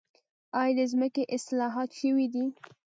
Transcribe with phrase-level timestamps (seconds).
[0.61, 2.45] آیا د ځمکې اصلاحات شوي دي؟